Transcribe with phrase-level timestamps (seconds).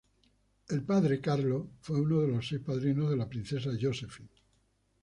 [0.67, 4.29] El padre, Carlo, fue uno de los seis padrinos de la Princesa Josephine.